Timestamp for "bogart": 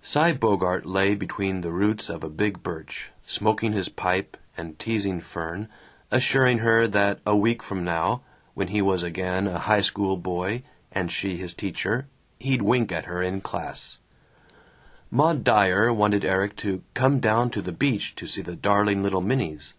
0.32-0.86